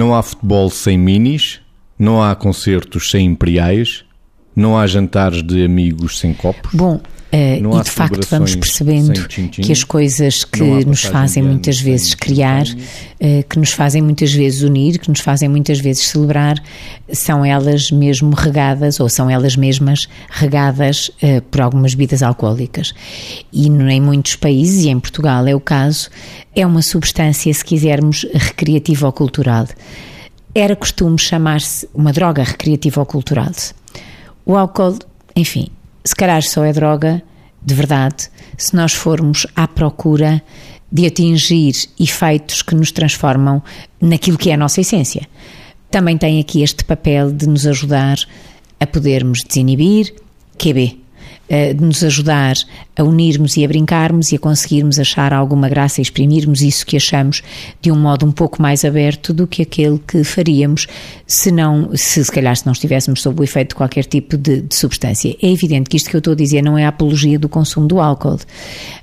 [0.00, 1.60] Não há futebol sem minis,
[1.98, 4.02] não há concertos sem imperiais,
[4.54, 6.70] não há jantares de amigos sem copos.
[6.72, 7.00] Bom,
[7.32, 12.64] Uh, e de facto vamos percebendo que as coisas que nos fazem muitas vezes criar,
[12.66, 16.60] uh, que nos fazem muitas vezes unir, que nos fazem muitas vezes celebrar,
[17.12, 22.92] são elas mesmo regadas ou são elas mesmas regadas uh, por algumas bebidas alcoólicas.
[23.52, 26.10] E em muitos países, e em Portugal é o caso,
[26.52, 29.68] é uma substância, se quisermos, recreativa ou cultural.
[30.52, 33.52] Era costume chamar-se uma droga recreativa ou cultural.
[34.50, 34.98] O álcool,
[35.36, 35.68] enfim,
[36.04, 37.22] se calhar só é droga,
[37.64, 38.28] de verdade,
[38.58, 40.42] se nós formos à procura
[40.90, 43.62] de atingir efeitos que nos transformam
[44.00, 45.28] naquilo que é a nossa essência.
[45.88, 48.18] Também tem aqui este papel de nos ajudar
[48.80, 50.12] a podermos desinibir,
[50.58, 50.99] QB,
[51.50, 52.54] eh, de nos ajudar
[52.96, 56.96] a unirmos e a brincarmos e a conseguirmos achar alguma graça e exprimirmos isso que
[56.96, 57.42] achamos
[57.82, 60.86] de um modo um pouco mais aberto do que aquele que faríamos
[61.26, 64.60] se não, se, se calhar se não estivéssemos sob o efeito de qualquer tipo de,
[64.60, 65.36] de substância.
[65.42, 67.88] É evidente que isto que eu estou a dizer não é a apologia do consumo
[67.88, 68.38] do álcool.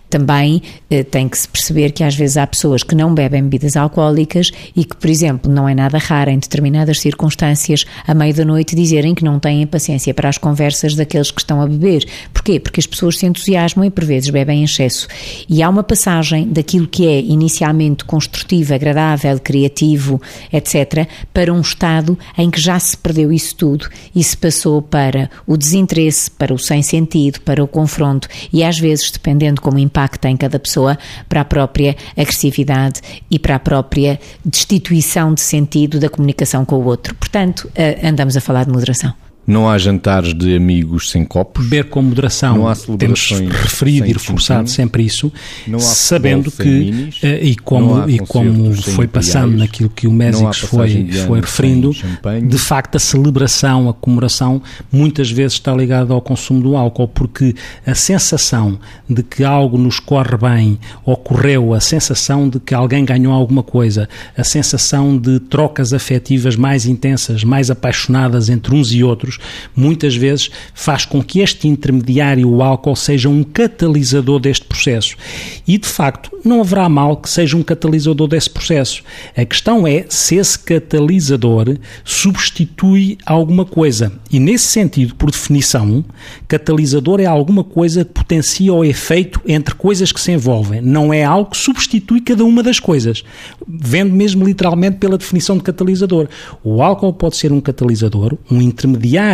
[0.10, 3.76] Também eh, tem que se perceber que às vezes há pessoas que não bebem bebidas
[3.76, 8.46] alcoólicas e que, por exemplo, não é nada raro em determinadas circunstâncias, à meia da
[8.46, 12.06] noite, dizerem que não têm paciência para as conversas daqueles que estão a beber.
[12.34, 12.60] Porquê?
[12.60, 15.08] Porque as pessoas se entusiasmam e por vezes bebem em excesso.
[15.50, 22.18] E há uma passagem daquilo que é inicialmente construtivo, agradável, criativo, etc., para um estado
[22.38, 26.58] em que já se perdeu isso tudo e se passou para o desinteresse, para o
[26.58, 31.42] sem sentido, para o confronto e às vezes, dependendo como impacta em cada pessoa para
[31.42, 37.16] a própria agressividade e para a própria destituição de sentido da comunicação com o outro.
[37.16, 39.27] Portanto, eh, andamos a falar de moderação.
[39.48, 41.64] Não há jantares de amigos sem copos.
[41.64, 42.58] Beber com moderação.
[42.58, 45.32] Não há Temos referido e reforçado sempre isso,
[45.80, 51.10] sabendo que, minis, uh, e como, e como foi passando naquilo que o Mésicos foi,
[51.26, 51.92] foi referindo,
[52.46, 54.62] de facto a celebração, a comemoração,
[54.92, 57.56] muitas vezes está ligada ao consumo do álcool, porque
[57.86, 58.78] a sensação
[59.10, 64.10] de que algo nos corre bem ocorreu, a sensação de que alguém ganhou alguma coisa,
[64.36, 69.37] a sensação de trocas afetivas mais intensas, mais apaixonadas entre uns e outros,
[69.76, 75.16] muitas vezes faz com que este intermediário, o álcool, seja um catalisador deste processo.
[75.68, 79.04] E, de facto, não haverá mal que seja um catalisador desse processo.
[79.36, 84.12] A questão é se esse catalisador substitui alguma coisa.
[84.32, 86.04] E, nesse sentido, por definição,
[86.48, 90.82] catalisador é alguma coisa que potencia o efeito entre coisas que se envolvem.
[90.82, 93.24] Não é algo que substitui cada uma das coisas.
[93.68, 96.28] Vendo mesmo literalmente pela definição de catalisador.
[96.64, 99.27] O álcool pode ser um catalisador, um intermediário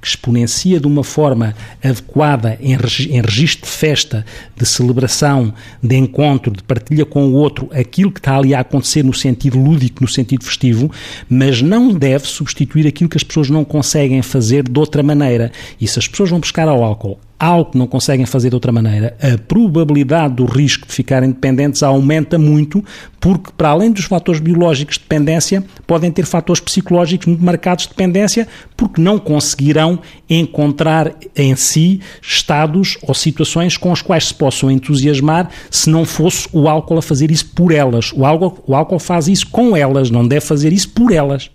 [0.00, 4.24] que exponencia de uma forma adequada em, em registro de festa,
[4.56, 9.02] de celebração, de encontro, de partilha com o outro, aquilo que está ali a acontecer
[9.02, 10.90] no sentido lúdico, no sentido festivo,
[11.28, 15.52] mas não deve substituir aquilo que as pessoas não conseguem fazer de outra maneira.
[15.80, 18.72] E se as pessoas vão buscar ao álcool algo que não conseguem fazer de outra
[18.72, 22.84] maneira, a probabilidade do risco de ficarem dependentes aumenta muito,
[23.20, 27.90] porque para além dos fatores biológicos de dependência, podem ter fatores psicológicos muito marcados de
[27.90, 34.70] dependência, porque não conseguirão encontrar em si estados ou situações com as quais se possam
[34.70, 38.12] entusiasmar se não fosse o álcool a fazer isso por elas.
[38.12, 41.50] O álcool, o álcool faz isso com elas, não deve fazer isso por elas.